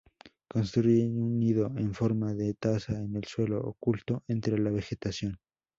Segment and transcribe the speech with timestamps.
[0.47, 5.37] Construyen un nido en forma de taza en el suelo, oculto entre la vegetación.